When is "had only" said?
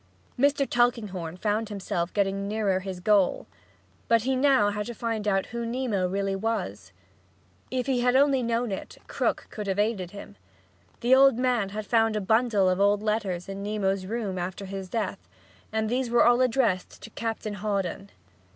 8.01-8.41